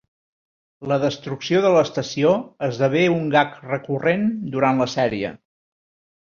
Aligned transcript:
La 0.91 0.95
destrucció 1.01 1.59
de 1.65 1.71
l'estació 1.75 2.31
esdevé 2.69 3.03
un 3.17 3.29
gag 3.37 3.53
recurrent 3.73 4.27
durant 4.57 4.83
la 4.85 4.89
sèrie. 4.97 5.33